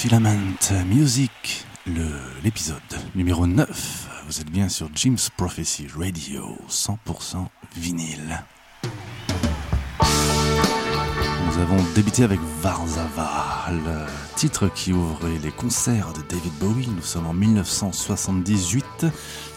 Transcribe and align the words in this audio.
Filament 0.00 0.56
Music, 0.86 1.66
l'épisode 2.42 2.80
numéro 3.14 3.46
9. 3.46 4.08
Vous 4.26 4.40
êtes 4.40 4.50
bien 4.50 4.70
sur 4.70 4.88
Jim's 4.94 5.28
Prophecy 5.28 5.88
Radio, 5.94 6.56
100% 6.70 7.44
vinyle. 7.76 8.42
Nous 11.44 11.58
avons 11.58 11.76
débuté 11.94 12.24
avec 12.24 12.40
Varzava, 12.62 13.66
le 13.68 14.06
titre 14.36 14.68
qui 14.74 14.94
ouvrait 14.94 15.38
les 15.42 15.52
concerts 15.52 16.14
de 16.14 16.22
David 16.34 16.54
Bowie. 16.54 16.88
Nous 16.88 17.02
sommes 17.02 17.26
en 17.26 17.34
1978. 17.34 19.04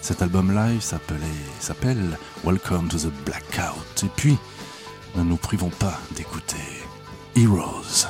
Cet 0.01 0.21
album 0.21 0.53
live 0.53 0.81
s'appelle 0.81 2.17
Welcome 2.43 2.89
to 2.89 2.97
the 2.97 3.13
Blackout. 3.23 4.03
Et 4.03 4.11
puis, 4.17 4.37
ne 5.15 5.23
nous 5.23 5.37
privons 5.37 5.69
pas 5.69 5.97
d'écouter 6.17 6.57
Heroes. 7.33 8.09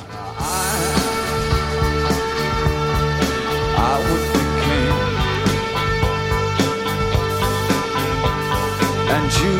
And 9.24 9.32
you, 9.40 9.56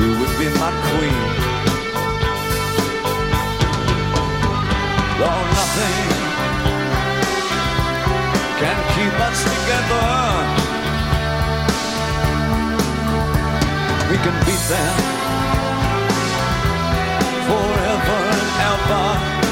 you 0.00 0.10
would 0.18 0.34
be 0.38 0.48
my 0.62 0.72
queen. 0.88 1.26
Though 5.18 5.42
nothing 5.58 5.98
can 8.60 8.78
keep 8.94 9.14
us 9.28 9.38
together, 9.50 10.08
we 14.10 14.16
can 14.24 14.36
beat 14.46 14.64
them 14.72 14.96
forever 17.48 18.18
and 18.38 18.50
ever. 18.70 19.43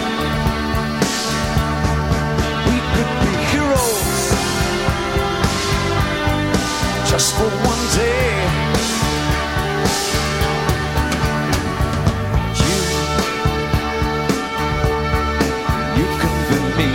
Just 7.13 7.35
for 7.37 7.45
one 7.45 7.85
day. 7.95 8.33
You, 12.59 12.79
you 15.99 16.07
be 16.49 16.59
me, 16.79 16.91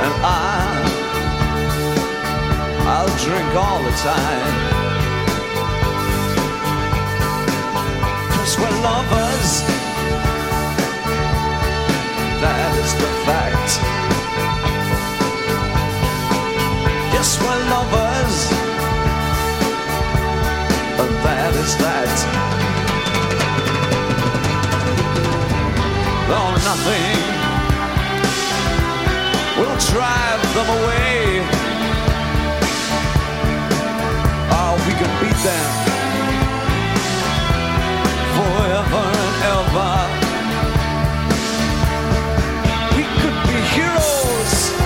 and 0.00 0.14
I, 0.24 0.64
I'll 2.88 3.14
drink 3.24 3.50
all 3.54 3.82
the 3.82 3.94
time. 4.00 4.56
Cause 8.32 8.58
we're 8.58 8.76
lovers 8.80 9.50
that 12.40 12.78
is 12.82 12.94
the 12.94 13.10
fact. 13.26 14.01
Yes, 17.22 17.38
we're 17.38 17.62
lovers, 17.70 18.36
and 20.98 21.14
that 21.22 21.54
is 21.54 21.72
that. 21.78 22.14
Though 26.26 26.52
nothing 26.66 27.18
will 29.56 29.78
drive 29.86 30.42
them 30.56 30.68
away. 30.78 31.46
Oh, 34.58 34.74
we 34.82 34.92
can 34.98 35.12
beat 35.22 35.40
them 35.46 35.70
forever 38.34 39.04
and 39.22 39.34
ever. 39.54 39.94
We 42.96 43.04
could 43.22 43.38
be 43.46 43.58
heroes 43.76 44.81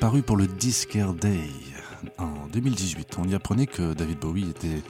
paru 0.00 0.22
pour 0.22 0.38
le 0.38 0.46
Discare 0.46 1.12
Day 1.12 1.50
en 2.16 2.46
2018. 2.50 3.18
On 3.18 3.28
y 3.28 3.34
apprenait 3.34 3.66
que 3.66 3.92
David 3.92 4.18
Bowie 4.18 4.48
était 4.48 4.82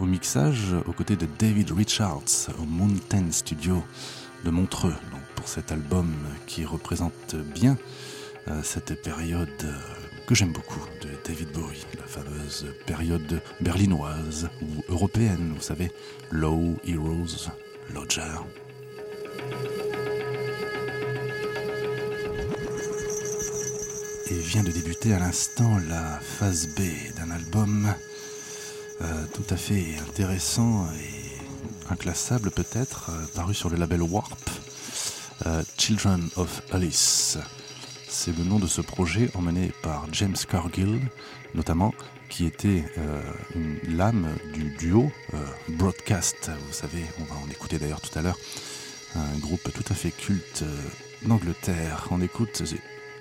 au 0.00 0.06
mixage 0.06 0.74
aux 0.86 0.92
côtés 0.92 1.16
de 1.16 1.26
David 1.38 1.70
Richards 1.72 2.48
au 2.58 2.64
Mountain 2.64 3.30
Studio 3.30 3.84
de 4.46 4.50
Montreux 4.50 4.94
donc 5.12 5.20
pour 5.34 5.48
cet 5.48 5.70
album 5.70 6.14
qui 6.46 6.64
représente 6.64 7.36
bien 7.54 7.76
euh, 8.48 8.62
cette 8.62 9.02
période 9.02 9.48
euh, 9.64 9.78
que 10.26 10.34
j'aime 10.34 10.52
beaucoup 10.52 10.80
de 11.02 11.10
David 11.26 11.52
Bowie, 11.52 11.84
la 11.98 12.06
fameuse 12.06 12.66
période 12.86 13.42
berlinoise 13.60 14.48
ou 14.62 14.82
européenne, 14.90 15.52
vous 15.54 15.62
savez, 15.62 15.90
Low 16.30 16.76
Heroes, 16.86 17.50
Lodger. 17.92 18.38
Et 24.30 24.34
vient 24.34 24.62
de 24.62 24.70
débuter 24.70 25.14
à 25.14 25.18
l'instant 25.18 25.78
la 25.88 26.20
phase 26.20 26.68
B 26.68 26.80
d'un 27.16 27.30
album 27.30 27.94
euh, 29.00 29.24
tout 29.32 29.44
à 29.48 29.56
fait 29.56 29.96
intéressant 30.06 30.86
et 31.00 31.90
inclassable 31.90 32.50
peut-être, 32.50 33.10
euh, 33.10 33.26
paru 33.34 33.54
sur 33.54 33.70
le 33.70 33.76
label 33.76 34.02
Warp, 34.02 34.50
euh, 35.46 35.62
Children 35.78 36.28
of 36.36 36.60
Alice. 36.72 37.38
C'est 38.06 38.36
le 38.36 38.44
nom 38.44 38.58
de 38.58 38.66
ce 38.66 38.82
projet 38.82 39.30
emmené 39.34 39.72
par 39.82 40.06
James 40.12 40.36
Cargill, 40.46 41.00
notamment, 41.54 41.94
qui 42.28 42.44
était 42.44 42.84
lame 43.88 44.28
du 44.52 44.70
duo 44.76 45.10
Broadcast. 45.68 46.50
Vous 46.66 46.72
savez, 46.72 47.04
on 47.20 47.24
va 47.24 47.40
en 47.40 47.50
écouter 47.50 47.78
d'ailleurs 47.78 48.00
tout 48.02 48.18
à 48.18 48.22
l'heure, 48.22 48.38
un 49.14 49.38
groupe 49.38 49.72
tout 49.72 49.84
à 49.90 49.94
fait 49.94 50.10
culte 50.10 50.64
d'Angleterre. 51.22 52.06
On 52.10 52.20
écoute 52.20 52.62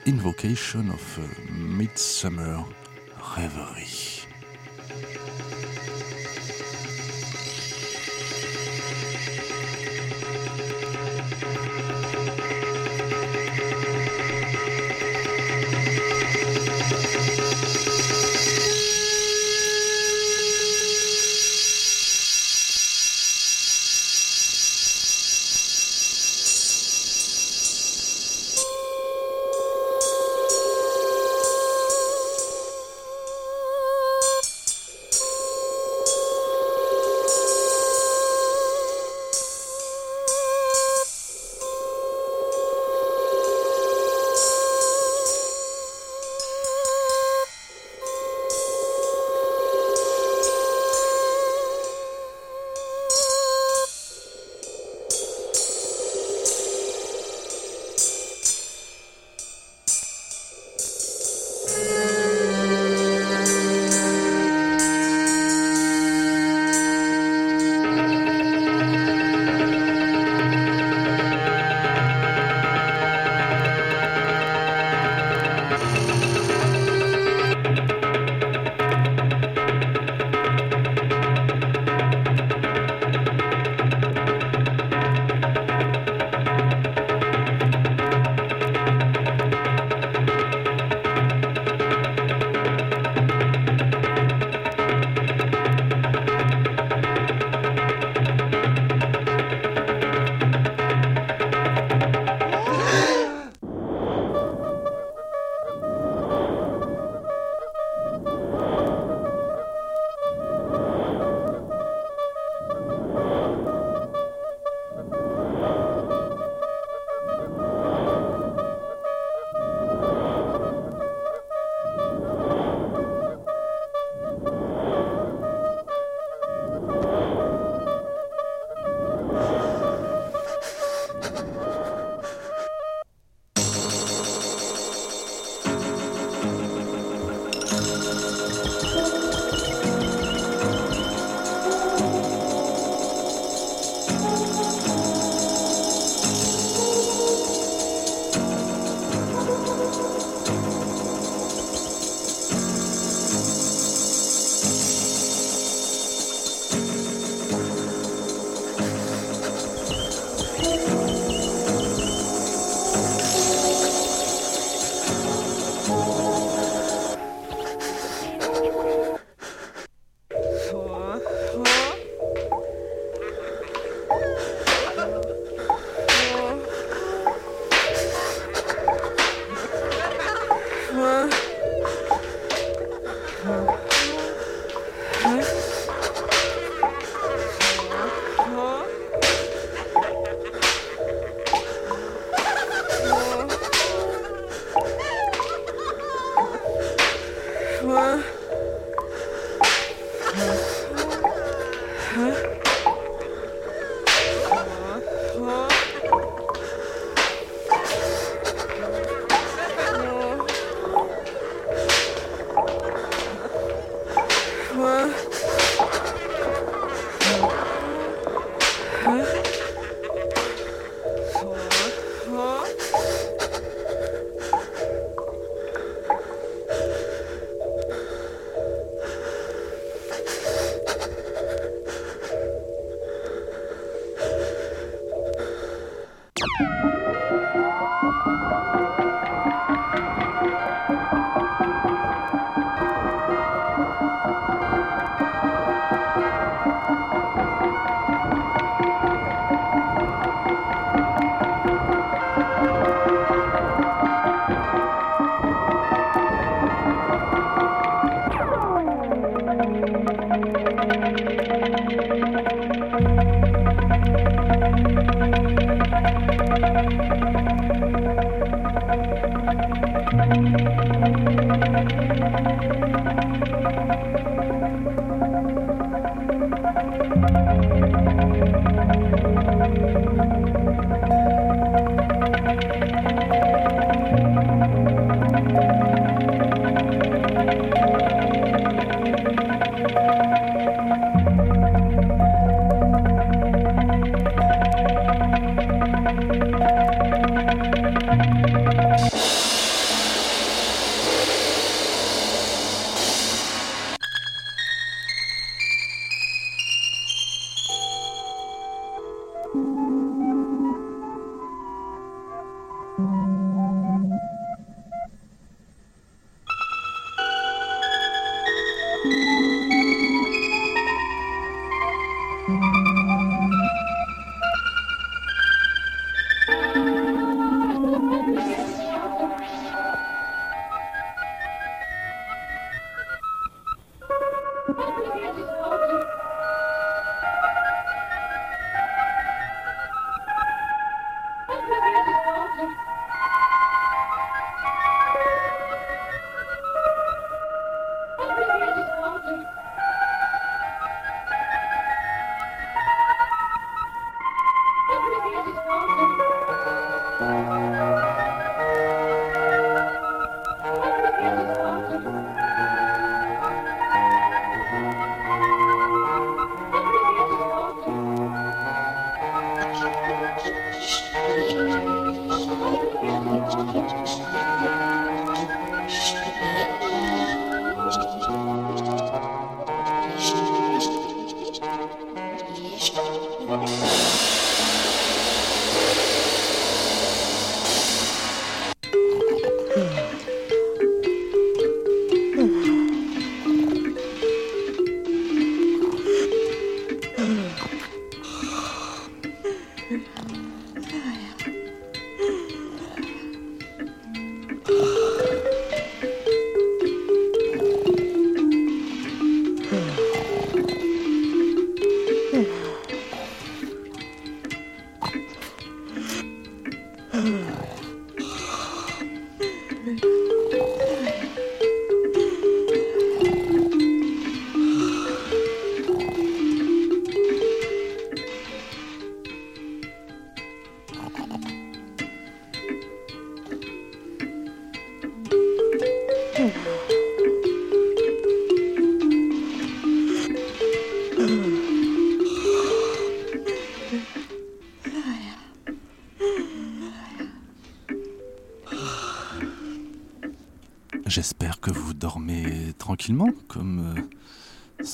Invocation 0.07 0.89
of 0.89 1.19
euh, 1.19 1.23
Midsummer 1.51 2.63
Reverie. 3.19 4.16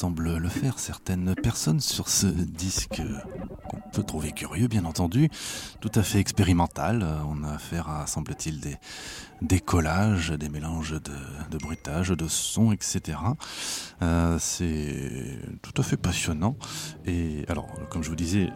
Semblent 0.03 0.35
le 0.35 0.49
faire 0.49 0.79
certaines 0.79 1.33
personnes 1.33 1.79
sur 1.79 2.09
ce 2.09 2.27
disque 2.27 3.01
qu'on 3.69 3.79
peut 3.93 4.03
trouver 4.03 4.33
curieux, 4.33 4.67
bien 4.67 4.83
entendu, 4.83 5.29
tout 5.79 5.91
à 5.95 6.03
fait 6.03 6.19
expérimental. 6.19 7.07
On 7.29 7.41
a 7.45 7.53
affaire 7.53 7.87
à, 7.87 8.05
semble-t-il, 8.05 8.59
des, 8.59 8.75
des 9.41 9.61
collages, 9.61 10.31
des 10.31 10.49
mélanges 10.49 10.91
de, 10.91 11.47
de 11.51 11.57
bruitages, 11.57 12.09
de 12.09 12.27
sons, 12.27 12.73
etc. 12.73 13.17
Euh, 14.01 14.35
C'est 14.41 15.39
tout 15.61 15.81
à 15.81 15.83
fait 15.85 15.95
passionnant. 15.95 16.57
Et 17.05 17.45
alors, 17.47 17.67
comme 17.89 18.03
je 18.03 18.09
vous 18.09 18.17
disais, 18.17 18.49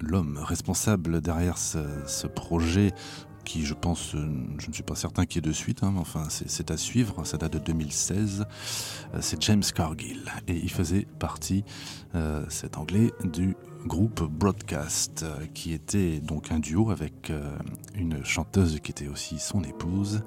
l'homme 0.00 0.38
responsable 0.38 1.20
derrière 1.20 1.58
ce, 1.58 1.80
ce 2.06 2.28
projet 2.28 2.92
qui 3.44 3.64
je 3.64 3.74
pense, 3.74 4.14
euh, 4.14 4.28
je 4.58 4.68
ne 4.68 4.72
suis 4.72 4.82
pas 4.82 4.94
certain 4.94 5.26
qu'il 5.26 5.44
y 5.44 5.46
ait 5.46 5.50
de 5.50 5.54
suite, 5.54 5.82
hein, 5.82 5.90
mais 5.92 6.00
enfin 6.00 6.28
c'est 6.28 6.70
à 6.70 6.76
suivre, 6.76 7.24
ça 7.24 7.36
date 7.36 7.52
de 7.54 7.58
2016, 7.58 8.46
Euh, 9.14 9.18
c'est 9.20 9.40
James 9.42 9.62
Cargill. 9.74 10.30
Et 10.46 10.56
il 10.56 10.70
faisait 10.70 11.06
partie, 11.18 11.64
euh, 12.14 12.44
cet 12.48 12.78
anglais, 12.78 13.12
du 13.24 13.56
groupe 13.86 14.22
Broadcast, 14.22 15.22
euh, 15.22 15.46
qui 15.54 15.72
était 15.72 16.20
donc 16.20 16.52
un 16.52 16.58
duo 16.58 16.90
avec 16.90 17.32
une 17.94 18.24
chanteuse 18.24 18.78
qui 18.80 18.90
était 18.90 19.08
aussi 19.08 19.38
son 19.38 19.62
épouse, 19.62 20.22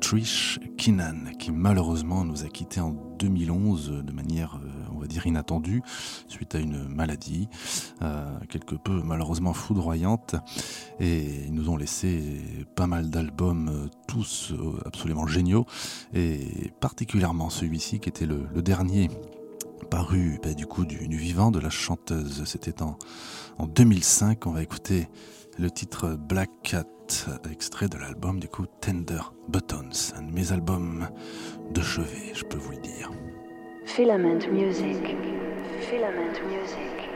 Trish 0.00 0.60
Kinnan, 0.76 1.32
qui 1.38 1.52
malheureusement 1.52 2.24
nous 2.24 2.44
a 2.44 2.48
quittés 2.48 2.80
en 2.80 2.92
2011 3.18 4.02
de 4.04 4.12
manière, 4.12 4.60
va 5.06 5.12
dire, 5.12 5.26
inattendue, 5.26 5.82
suite 6.28 6.54
à 6.54 6.58
une 6.58 6.88
maladie, 6.88 7.48
euh, 8.02 8.38
quelque 8.48 8.74
peu 8.74 9.02
malheureusement 9.02 9.52
foudroyante. 9.52 10.34
Et 11.00 11.44
ils 11.46 11.54
nous 11.54 11.70
ont 11.70 11.76
laissé 11.76 12.42
pas 12.74 12.86
mal 12.86 13.10
d'albums, 13.10 13.68
euh, 13.68 13.88
tous 14.08 14.52
euh, 14.52 14.80
absolument 14.84 15.26
géniaux, 15.26 15.66
et 16.12 16.72
particulièrement 16.80 17.50
celui-ci 17.50 18.00
qui 18.00 18.08
était 18.08 18.26
le, 18.26 18.46
dernier 18.62 19.10
paru 19.90 20.40
bah, 20.42 20.54
du 20.54 20.66
coup 20.66 20.84
du, 20.84 21.06
du 21.06 21.16
vivant 21.16 21.50
de 21.52 21.60
la 21.60 21.70
chanteuse. 21.70 22.42
C'était 22.44 22.82
en, 22.82 22.98
en 23.58 23.66
2005. 23.66 24.46
On 24.46 24.50
va 24.50 24.62
écouter 24.62 25.08
le 25.58 25.70
titre 25.70 26.16
Black 26.16 26.50
Cat, 26.62 26.84
extrait 27.50 27.88
de 27.88 27.96
l'album 27.96 28.40
du 28.40 28.48
coup 28.48 28.66
Tender 28.80 29.20
Buttons, 29.48 29.90
un 30.16 30.22
de 30.22 30.32
mes 30.32 30.52
albums 30.52 31.08
de 31.72 31.80
chevet, 31.80 32.34
je 32.34 32.44
peux 32.44 32.58
vous 32.58 32.72
le 32.72 32.80
dire. 32.80 33.10
Filament 33.86 34.52
music. 34.52 35.16
Filament 35.88 36.42
music. 36.48 37.06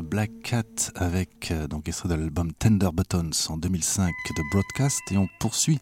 Black 0.00 0.30
Cat 0.42 0.92
avec 0.94 1.50
euh, 1.50 1.66
donc 1.66 1.84
de 1.84 2.14
l'album 2.14 2.52
Tender 2.52 2.88
Buttons 2.92 3.30
en 3.48 3.56
2005 3.56 4.12
de 4.36 4.42
Broadcast 4.50 5.00
et 5.10 5.16
on 5.16 5.28
poursuit 5.38 5.78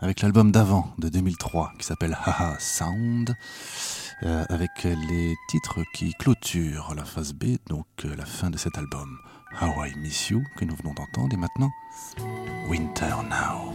avec 0.00 0.20
l'album 0.20 0.50
d'avant 0.52 0.92
de 0.98 1.08
2003 1.08 1.72
qui 1.78 1.86
s'appelle 1.86 2.16
Haha 2.24 2.56
Sound 2.58 3.34
euh, 4.22 4.44
avec 4.48 4.70
les 4.84 5.34
titres 5.48 5.80
qui 5.94 6.12
clôturent 6.14 6.94
la 6.94 7.04
phase 7.04 7.32
B 7.32 7.56
donc 7.68 7.86
euh, 8.04 8.14
la 8.16 8.26
fin 8.26 8.50
de 8.50 8.56
cet 8.58 8.78
album 8.78 9.18
How 9.60 9.86
I 9.86 9.94
Miss 9.96 10.30
You 10.30 10.42
que 10.56 10.64
nous 10.64 10.76
venons 10.76 10.94
d'entendre 10.94 11.34
et 11.34 11.36
maintenant 11.36 11.70
Winter 12.68 13.14
Now. 13.28 13.72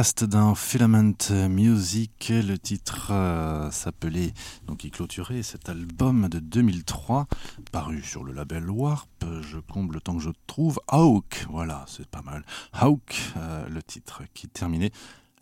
Broadcast 0.00 0.24
d'un 0.24 0.54
Filament 0.54 1.30
Music, 1.50 2.32
le 2.34 2.56
titre 2.56 3.08
euh, 3.10 3.70
s'appelait, 3.70 4.32
donc 4.66 4.82
il 4.82 4.90
clôturait 4.90 5.42
cet 5.42 5.68
album 5.68 6.26
de 6.30 6.38
2003, 6.38 7.26
paru 7.70 8.00
sur 8.00 8.24
le 8.24 8.32
label 8.32 8.70
Warp, 8.70 9.10
je 9.42 9.58
comble 9.58 9.96
le 9.96 10.00
temps 10.00 10.16
que 10.16 10.22
je 10.22 10.30
trouve, 10.46 10.80
Hawk, 10.88 11.44
voilà, 11.50 11.84
c'est 11.86 12.06
pas 12.06 12.22
mal, 12.22 12.46
Hawk, 12.72 13.14
euh, 13.36 13.68
le 13.68 13.82
titre 13.82 14.22
qui 14.32 14.48
terminait 14.48 14.90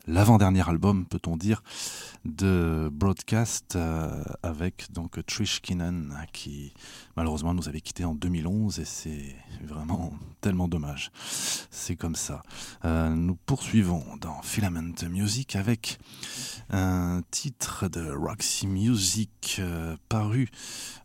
l'avant-dernier 0.09 0.67
album, 0.69 1.05
peut-on 1.07 1.37
dire, 1.37 1.63
de 2.25 2.89
Broadcast 2.93 3.77
euh, 3.77 4.25
avec 4.43 4.87
donc 4.93 5.25
Trish 5.27 5.61
Kinnan 5.61 6.15
qui 6.33 6.73
malheureusement 7.17 7.55
nous 7.55 7.69
avait 7.69 7.81
quitté 7.81 8.05
en 8.05 8.15
2011 8.15 8.79
et 8.81 8.85
c'est 8.85 9.37
vraiment 9.63 10.13
tellement 10.41 10.69
dommage. 10.69 11.11
C'est 11.71 11.97
comme 11.97 12.15
ça. 12.15 12.43
Euh, 12.85 13.11
nous 13.11 13.37
poursuivons 13.47 14.05
dans 14.21 14.41
Filament 14.43 14.95
Music 15.11 15.57
avec 15.57 15.99
un 16.71 17.23
titre 17.31 17.89
de 17.89 18.11
Roxy 18.11 18.67
Music 18.67 19.57
euh, 19.59 19.97
paru 20.09 20.49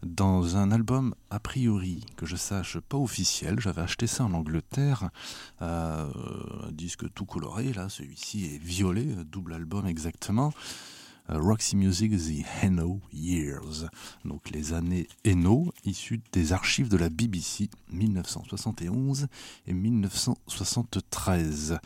dans 0.03 0.57
un 0.57 0.71
album 0.71 1.15
a 1.29 1.39
priori 1.39 2.05
que 2.15 2.25
je 2.25 2.35
sache 2.35 2.79
pas 2.79 2.97
officiel. 2.97 3.59
J'avais 3.59 3.81
acheté 3.81 4.07
ça 4.07 4.23
en 4.23 4.33
Angleterre, 4.33 5.09
un 5.61 6.09
disque 6.71 7.11
tout 7.13 7.25
coloré. 7.25 7.73
Là, 7.73 7.89
celui-ci 7.89 8.45
est 8.45 8.57
violet, 8.59 8.92
double 9.01 9.53
album 9.53 9.87
exactement. 9.87 10.53
Euh, 11.29 11.39
Roxy 11.39 11.77
Music 11.77 12.11
The 12.11 12.45
Hainaut 12.61 12.99
Years, 13.13 13.89
donc 14.25 14.49
les 14.49 14.73
années 14.73 15.07
Hainaut, 15.23 15.71
issues 15.85 16.19
des 16.33 16.51
archives 16.51 16.89
de 16.89 16.97
la 16.97 17.09
BBC 17.09 17.69
1971 17.91 19.27
et 19.67 19.73
1973. 19.73 21.79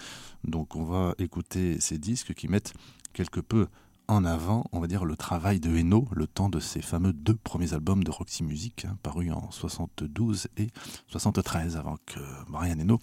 Donc 0.43 0.75
on 0.75 0.83
va 0.83 1.13
écouter 1.19 1.79
ces 1.79 1.99
disques 1.99 2.33
qui 2.33 2.47
mettent 2.47 2.73
quelque 3.13 3.39
peu 3.39 3.67
en 4.07 4.23
avant, 4.23 4.65
on 4.71 4.79
va 4.79 4.87
dire, 4.87 5.05
le 5.05 5.15
travail 5.15 5.59
de 5.59 5.75
Hainaut, 5.75 6.07
le 6.11 6.27
temps 6.27 6.49
de 6.49 6.59
ses 6.59 6.81
fameux 6.81 7.13
deux 7.13 7.35
premiers 7.35 7.73
albums 7.73 8.03
de 8.03 8.11
Roxy 8.11 8.43
Music, 8.43 8.85
hein, 8.85 8.97
parus 9.03 9.31
en 9.31 9.51
72 9.51 10.47
et 10.57 10.69
73, 11.07 11.75
avant 11.75 11.97
que 12.05 12.19
Brian 12.47 12.79
Eno 12.79 12.99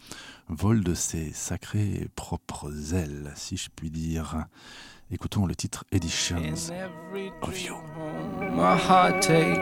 vole 0.49 0.83
de 0.83 0.95
ses 0.95 1.33
sacrées 1.33 2.09
propres 2.17 2.95
ailes, 2.95 3.33
si 3.37 3.57
je 3.57 3.69
puis 3.75 3.91
dire. 3.91 4.47
Écoutons 5.11 5.45
le 5.45 5.55
titre 5.55 5.85
Editions 5.93 6.73
of 7.43 7.63
You. 7.63 7.75
my 8.53 8.75
heartache, 8.75 9.59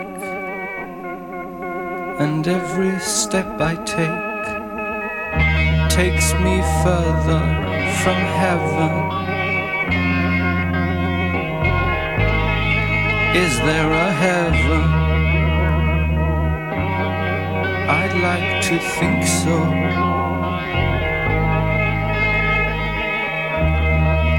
and 2.21 2.47
every 2.47 2.99
step 3.01 3.61
I 3.61 3.75
take 3.85 4.33
takes 5.91 6.33
me 6.35 6.63
further 6.85 7.41
from 8.03 8.17
heaven. 8.39 9.42
Is 13.35 13.57
there 13.61 13.91
a 13.91 14.11
heaven? 14.13 14.85
I'd 18.01 18.15
like 18.29 18.63
to 18.69 18.79
think 18.79 19.25
so. 19.25 19.59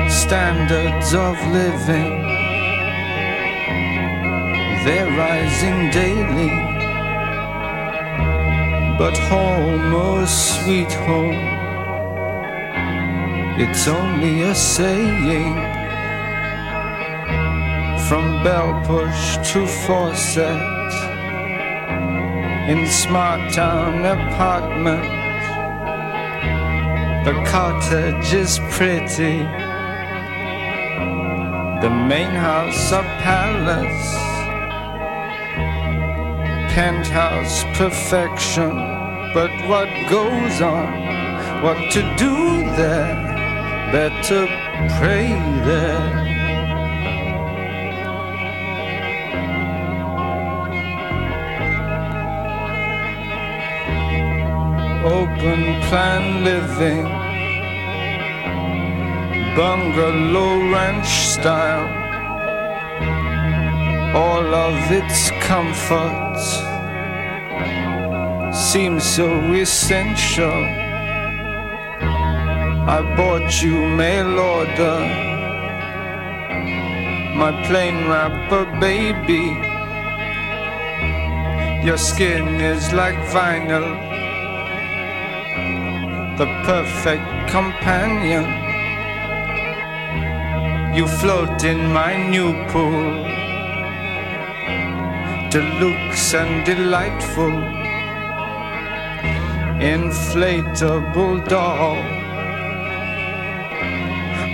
Standards 0.09 1.13
of 1.13 1.35
living 1.51 2.23
they're 4.83 5.07
rising 5.17 5.89
daily. 5.91 6.49
But 8.97 9.17
home, 9.17 9.93
oh 9.95 10.25
sweet 10.25 10.91
home, 10.91 11.39
it's 13.57 13.87
only 13.87 14.41
a 14.41 14.53
saying. 14.53 15.72
From 18.07 18.43
bell 18.43 18.81
push 18.85 19.37
to 19.53 19.65
faucet, 19.65 20.93
in 22.69 22.87
smart 22.87 23.53
town 23.53 24.05
apartment, 24.05 25.03
the 27.25 27.33
cottage 27.49 28.33
is 28.33 28.59
pretty. 28.71 29.39
The 31.81 31.89
main 31.89 32.31
house 32.31 32.91
a 32.91 33.01
palace 33.23 34.33
penthouse 36.73 37.63
perfection. 37.77 38.71
But 39.33 39.51
what 39.69 39.89
goes 40.09 40.59
on? 40.61 40.91
What 41.61 41.77
to 41.91 42.01
do 42.17 42.35
there? 42.75 43.15
Better 43.91 44.47
pray 44.97 45.29
there. 45.63 46.32
Open 55.03 55.81
plan 55.89 56.45
living, 56.45 57.03
bungalow 59.53 60.71
ranch 60.71 61.27
style. 61.27 61.89
All 64.15 64.55
of 64.55 64.75
its 64.91 65.29
comforts 65.41 66.63
seem 68.57 69.01
so 69.01 69.27
essential. 69.51 70.63
I 72.95 73.01
bought 73.17 73.61
you 73.61 73.75
mail 73.97 74.39
order, 74.39 74.99
my 77.35 77.51
plain 77.67 78.07
wrapper 78.07 78.65
baby. 78.79 79.51
Your 81.85 81.97
skin 81.97 82.61
is 82.61 82.93
like 82.93 83.17
vinyl, 83.35 84.12
the 86.37 86.45
perfect 86.65 87.23
companion. 87.49 88.45
You 90.95 91.07
float 91.07 91.63
in 91.63 91.93
my 91.93 92.13
new 92.29 92.53
pool, 92.69 93.13
deluxe 95.51 96.33
and 96.33 96.65
delightful, 96.65 97.53
inflatable 99.79 101.47
doll. 101.47 102.01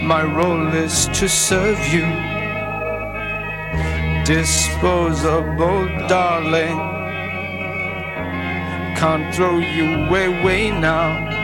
My 0.03 0.23
role 0.23 0.67
is 0.73 1.07
to 1.19 1.29
serve 1.29 1.79
you, 1.93 2.07
disposable 4.25 5.87
darling 6.07 6.99
can't 8.99 9.33
throw 9.33 9.59
you 9.59 9.85
away 10.13 10.71
now. 10.71 11.38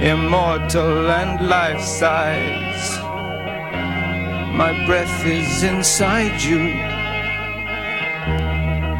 Immortal 0.00 1.10
and 1.10 1.48
life 1.48 1.80
size. 1.80 3.00
My 4.54 4.86
breath 4.86 5.26
is 5.26 5.64
inside 5.64 6.40
you. 6.40 6.70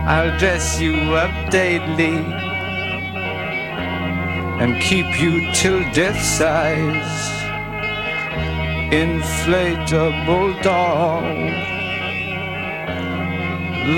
I'll 0.09 0.37
dress 0.41 0.81
you 0.81 0.95
up 1.15 1.53
daily 1.53 2.19
and 4.61 4.83
keep 4.83 5.21
you 5.21 5.53
till 5.55 5.79
death 5.93 6.21
size. 6.21 7.29
Inflatable 8.91 10.61
doll, 10.65 11.23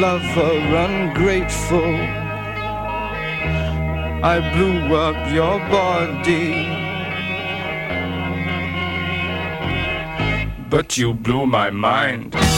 lover 0.03 0.59
ungrateful. 0.87 1.95
I 4.23 4.39
blew 4.53 4.95
up 4.97 5.33
your 5.33 5.59
body. 5.71 6.90
But 10.71 10.97
you 10.97 11.15
blew 11.15 11.47
my 11.47 11.71
mind. 11.71 12.50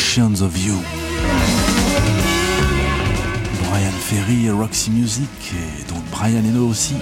Of 0.00 0.56
You. 0.64 0.74
Brian 3.68 3.90
Ferry, 3.90 4.48
Roxy 4.48 4.90
Music 4.92 5.28
et 5.52 5.92
donc 5.92 6.04
Brian 6.12 6.44
Eno 6.44 6.68
aussi. 6.68 6.94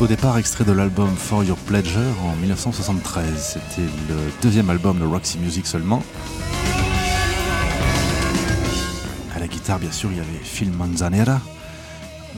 Au 0.00 0.06
départ, 0.06 0.38
extrait 0.38 0.64
de 0.64 0.72
l'album 0.72 1.14
For 1.14 1.44
Your 1.44 1.58
Pleasure 1.58 2.14
en 2.24 2.34
1973. 2.36 3.54
C'était 3.54 3.86
le 4.08 4.16
deuxième 4.40 4.70
album 4.70 4.98
de 4.98 5.04
Roxy 5.04 5.38
Music 5.38 5.66
seulement. 5.66 6.02
À 9.36 9.38
la 9.38 9.46
guitare, 9.46 9.78
bien 9.78 9.92
sûr, 9.92 10.10
il 10.12 10.16
y 10.16 10.20
avait 10.20 10.40
Phil 10.42 10.72
Manzanera. 10.72 11.40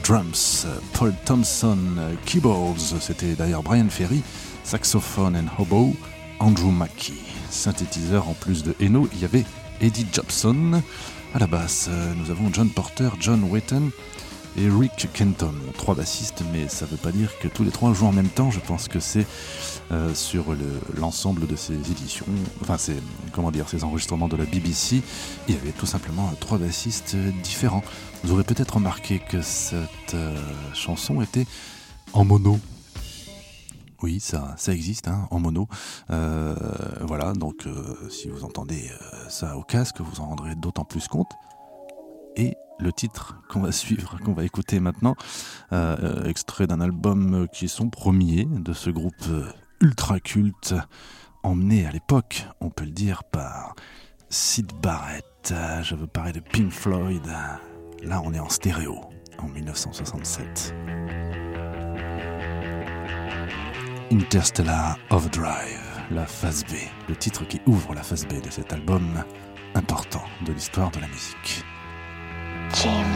Drums, 0.03 0.67
Paul 0.91 1.13
Thompson, 1.23 1.77
keyboards, 2.25 2.99
c'était 2.99 3.35
d'ailleurs 3.35 3.63
Brian 3.63 3.87
Ferry, 3.89 4.21
saxophone 4.65 5.37
and 5.37 5.47
hobo, 5.57 5.95
Andrew 6.39 6.71
Mackie. 6.71 7.32
Synthétiseur 7.53 8.27
en 8.27 8.33
plus 8.33 8.63
de 8.63 8.75
Eno, 8.81 9.07
il 9.13 9.21
y 9.21 9.25
avait 9.25 9.45
Eddie 9.79 10.07
Jobson. 10.11 10.81
À 11.33 11.39
la 11.39 11.47
basse, 11.47 11.89
nous 12.17 12.31
avons 12.31 12.51
John 12.51 12.69
Porter, 12.69 13.09
John 13.19 13.43
Wetton 13.43 13.91
et 14.57 14.69
Rick 14.69 15.09
Kenton. 15.13 15.53
Trois 15.77 15.95
bassistes, 15.95 16.43
mais 16.51 16.67
ça 16.67 16.85
ne 16.85 16.91
veut 16.91 16.97
pas 16.97 17.11
dire 17.11 17.37
que 17.39 17.47
tous 17.47 17.63
les 17.63 17.71
trois 17.71 17.93
jouent 17.93 18.07
en 18.07 18.11
même 18.11 18.27
temps. 18.27 18.51
Je 18.51 18.59
pense 18.59 18.87
que 18.87 18.99
c'est 18.99 19.25
euh, 19.91 20.13
sur 20.13 20.45
l'ensemble 20.97 21.47
de 21.47 21.55
ces 21.55 21.73
éditions, 21.73 22.25
enfin, 22.61 22.77
c'est 22.77 22.97
comment 23.31 23.51
dire, 23.51 23.67
ces 23.69 23.83
enregistrements 23.83 24.27
de 24.27 24.37
la 24.37 24.45
BBC, 24.45 25.01
il 25.47 25.55
y 25.55 25.57
avait 25.57 25.71
tout 25.71 25.85
simplement 25.85 26.31
trois 26.39 26.57
bassistes 26.57 27.15
différents. 27.43 27.83
Vous 28.23 28.33
aurez 28.33 28.43
peut-être 28.43 28.75
remarqué 28.75 29.19
que 29.19 29.41
cette 29.41 30.13
euh, 30.13 30.35
chanson 30.73 31.21
était 31.21 31.45
en 32.13 32.25
mono. 32.25 32.59
Oui, 34.03 34.19
ça, 34.19 34.53
ça 34.57 34.73
existe, 34.73 35.07
hein, 35.07 35.29
en 35.31 35.39
mono. 35.39 35.69
Euh, 36.11 36.55
voilà, 36.99 37.31
donc 37.31 37.65
euh, 37.65 37.95
si 38.09 38.27
vous 38.27 38.43
entendez 38.43 38.91
euh, 38.91 39.29
ça 39.29 39.55
au 39.55 39.63
casque, 39.63 40.01
vous 40.01 40.19
en 40.19 40.27
rendrez 40.27 40.55
d'autant 40.55 40.83
plus 40.83 41.07
compte. 41.07 41.31
Et 42.35 42.57
le 42.79 42.91
titre 42.91 43.37
qu'on 43.49 43.61
va 43.61 43.71
suivre, 43.71 44.19
qu'on 44.19 44.33
va 44.33 44.43
écouter 44.43 44.81
maintenant, 44.81 45.15
extrait 46.25 46.67
d'un 46.67 46.81
album 46.81 47.47
qui 47.53 47.65
est 47.65 47.69
son 47.69 47.89
premier 47.89 48.43
de 48.43 48.73
ce 48.73 48.89
groupe 48.89 49.25
ultra 49.79 50.19
culte, 50.19 50.75
emmené 51.41 51.85
à 51.85 51.91
l'époque, 51.91 52.45
on 52.59 52.69
peut 52.69 52.83
le 52.83 52.91
dire, 52.91 53.23
par 53.23 53.73
Sid 54.29 54.69
Barrett. 54.81 55.53
Je 55.81 55.95
veux 55.95 56.07
parler 56.07 56.33
de 56.33 56.41
Pink 56.41 56.71
Floyd. 56.71 57.25
Là, 58.03 58.21
on 58.25 58.33
est 58.33 58.39
en 58.39 58.49
stéréo, 58.49 58.99
en 59.37 59.47
1967. 59.47 60.75
Interstellar 64.11 64.97
Overdrive, 65.09 65.81
la 66.11 66.25
phase 66.25 66.63
B, 66.65 66.73
le 67.07 67.15
titre 67.15 67.45
qui 67.45 67.59
ouvre 67.65 67.93
la 67.93 68.03
phase 68.03 68.25
B 68.25 68.41
de 68.41 68.49
cet 68.49 68.73
album 68.73 69.23
important 69.75 70.23
de 70.45 70.53
l'histoire 70.53 70.91
de 70.91 70.99
la 70.99 71.07
musique. 71.07 71.63
James. 72.73 73.13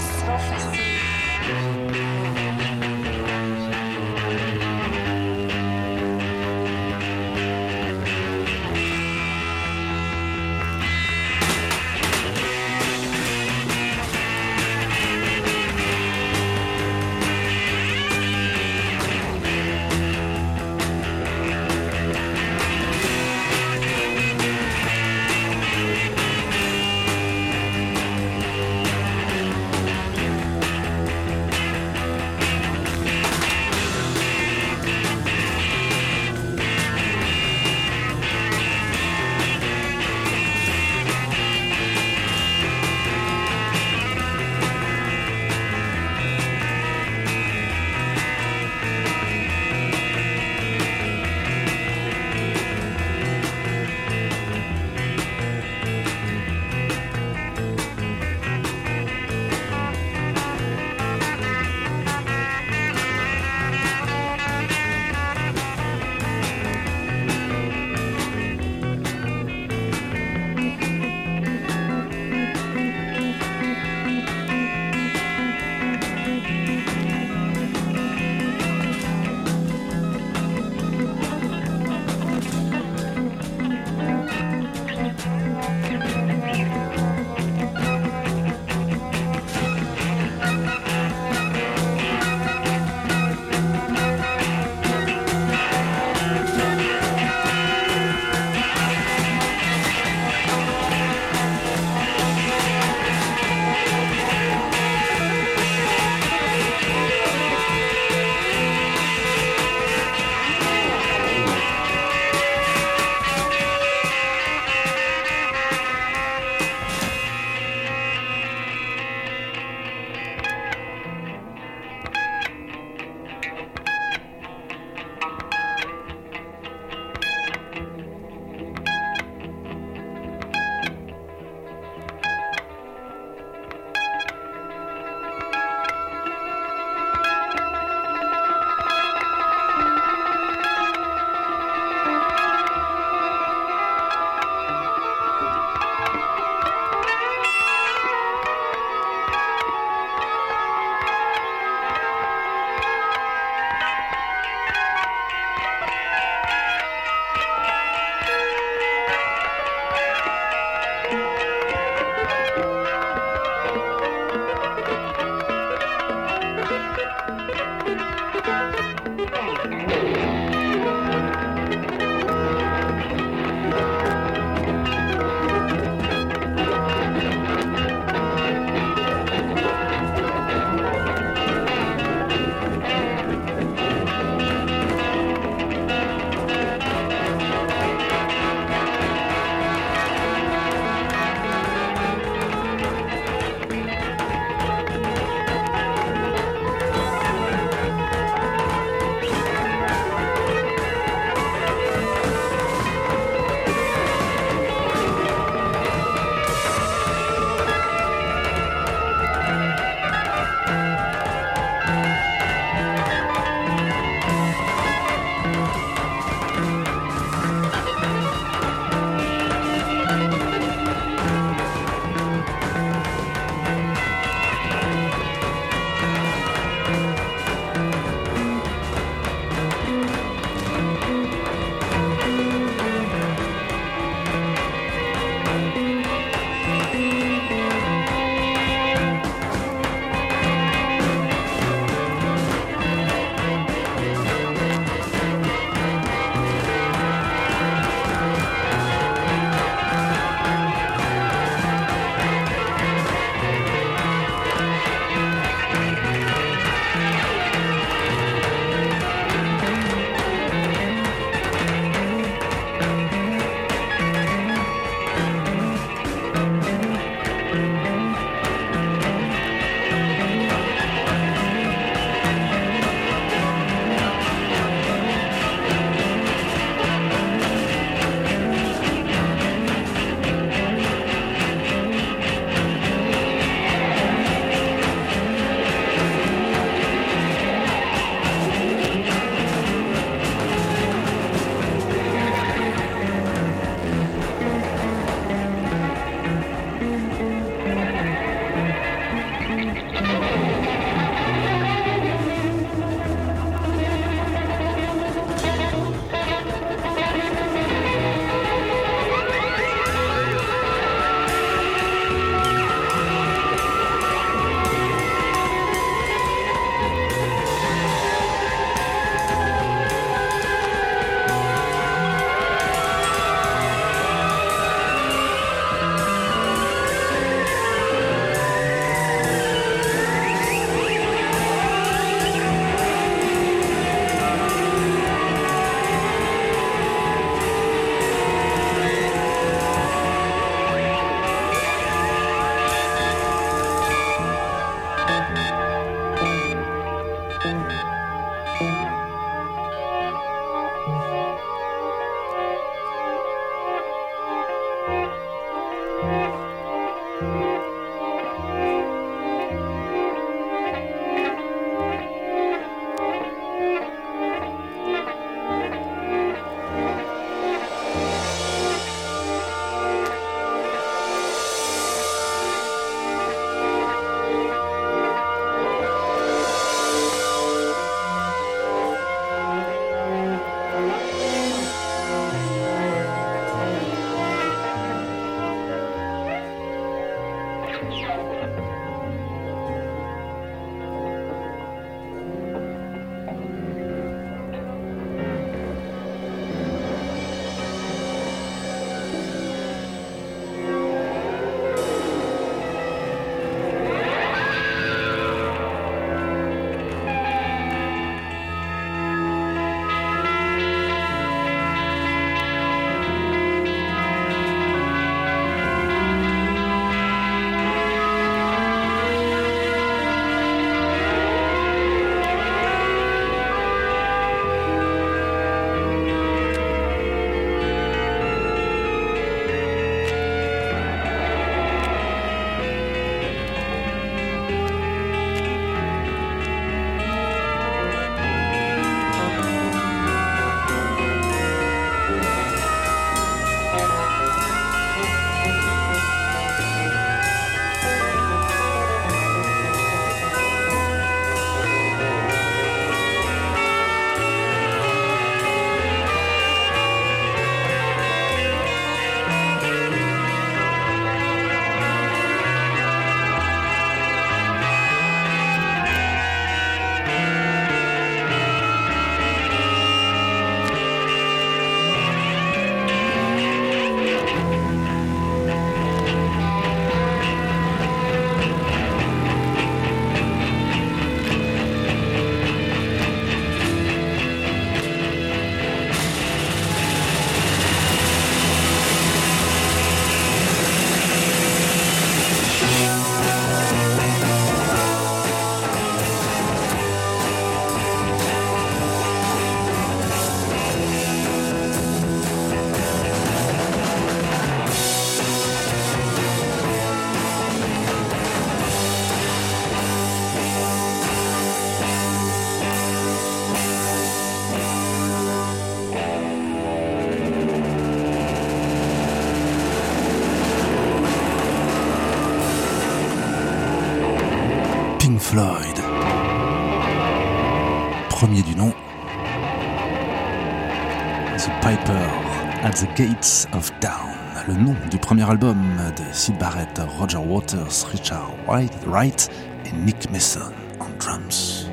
The 532.80 532.88
Gates 532.96 533.48
of 533.54 533.72
Dawn. 533.80 534.14
Le 534.48 534.54
nom 534.54 534.76
du 534.92 535.00
premier 535.00 535.28
album 535.28 535.58
de 535.96 536.04
Sid 536.14 536.38
Barrett, 536.38 536.80
Roger 537.00 537.18
Waters, 537.18 537.88
Richard 537.92 538.30
Wright, 538.48 539.30
et 539.66 539.72
Nick 539.84 540.12
Mason 540.12 540.52
en 540.80 540.90
drums. 541.00 541.66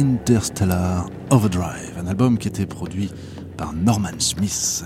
Interstellar 0.00 1.08
Overdrive, 1.30 1.96
un 1.96 2.08
album 2.08 2.38
qui 2.38 2.48
était 2.48 2.66
produit 2.66 3.12
par 3.56 3.72
Norman 3.72 4.18
Smith, 4.18 4.84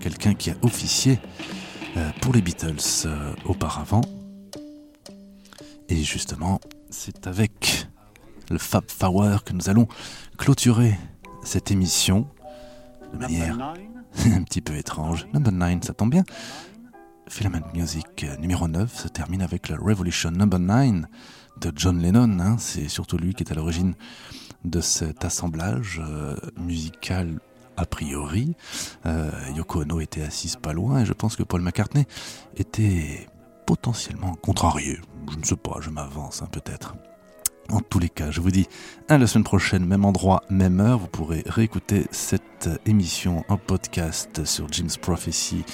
quelqu'un 0.00 0.34
qui 0.34 0.50
a 0.50 0.54
officié 0.60 1.18
euh, 1.96 2.10
pour 2.20 2.34
les 2.34 2.42
Beatles 2.42 3.06
euh, 3.06 3.32
auparavant. 3.46 4.02
Et 5.88 5.96
justement, 6.02 6.60
c'est 6.90 7.26
avec 7.26 7.86
le 8.50 8.58
Fab 8.58 8.84
Four 8.88 9.44
que 9.44 9.54
nous 9.54 9.70
allons 9.70 9.88
clôturer 10.36 10.98
cette 11.42 11.70
émission 11.70 12.26
de 13.14 13.18
manière 13.18 13.56
un 14.34 14.42
petit 14.42 14.60
peu 14.60 14.76
étrange. 14.76 15.26
Number 15.32 15.52
9, 15.52 15.82
ça 15.82 15.94
tombe 15.94 16.10
bien. 16.10 16.24
Filament 17.28 17.66
Music 17.74 18.24
euh, 18.24 18.36
numéro 18.36 18.68
9 18.68 18.94
se 18.94 19.08
termine 19.08 19.42
avec 19.42 19.68
le 19.68 19.76
Revolution 19.76 20.30
Number 20.30 20.58
9 20.58 21.04
de 21.60 21.72
John 21.74 22.00
Lennon. 22.00 22.38
hein. 22.40 22.56
C'est 22.58 22.88
surtout 22.88 23.18
lui 23.18 23.34
qui 23.34 23.42
est 23.42 23.52
à 23.52 23.54
l'origine 23.54 23.94
de 24.64 24.80
cet 24.80 25.24
assemblage 25.24 26.00
euh, 26.04 26.36
musical 26.56 27.40
a 27.76 27.84
priori. 27.84 28.54
Euh, 29.06 29.30
Yoko 29.54 29.82
Ono 29.82 30.00
était 30.00 30.22
assise 30.22 30.56
pas 30.56 30.72
loin 30.72 31.00
et 31.00 31.06
je 31.06 31.12
pense 31.12 31.36
que 31.36 31.42
Paul 31.42 31.62
McCartney 31.62 32.06
était 32.56 33.26
potentiellement 33.66 34.34
contrarié. 34.34 34.98
Je 35.30 35.36
ne 35.36 35.44
sais 35.44 35.56
pas, 35.56 35.78
je 35.80 35.90
m'avance 35.90 36.42
hein, 36.42 36.48
peut-être. 36.50 36.94
En 37.70 37.80
tous 37.80 37.98
les 37.98 38.08
cas, 38.08 38.30
je 38.30 38.40
vous 38.40 38.52
dis 38.52 38.68
à 39.08 39.18
la 39.18 39.26
semaine 39.26 39.42
prochaine, 39.44 39.84
même 39.84 40.04
endroit, 40.04 40.44
même 40.50 40.78
heure. 40.80 41.00
Vous 41.00 41.08
pourrez 41.08 41.42
réécouter 41.46 42.06
cette 42.12 42.45
émission 42.86 43.44
en 43.48 43.56
podcast 43.56 44.44
sur 44.44 44.72
Jim's 44.72 44.96
Prophecy 44.96 45.64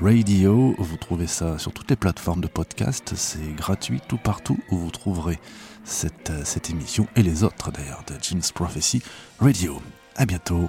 Radio. 0.00 0.74
Vous 0.78 0.96
trouvez 0.96 1.26
ça 1.26 1.58
sur 1.58 1.72
toutes 1.72 1.90
les 1.90 1.96
plateformes 1.96 2.40
de 2.40 2.48
podcast. 2.48 3.12
C'est 3.16 3.54
gratuit 3.54 4.00
tout 4.08 4.18
partout 4.18 4.58
où 4.70 4.76
vous 4.76 4.90
trouverez 4.90 5.38
cette, 5.84 6.30
euh, 6.30 6.42
cette 6.44 6.70
émission 6.70 7.06
et 7.16 7.22
les 7.22 7.44
autres 7.44 7.70
d'ailleurs 7.70 8.02
de 8.06 8.14
Jim's 8.20 8.52
Prophecy 8.52 9.02
Radio. 9.38 9.80
À 10.16 10.26
bientôt. 10.26 10.68